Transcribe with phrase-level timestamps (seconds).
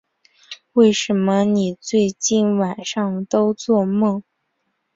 [0.73, 4.23] 为什么你最近晚上都作梦